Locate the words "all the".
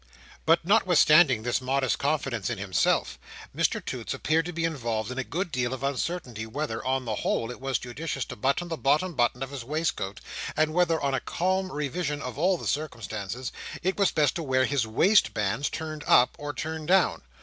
12.39-12.65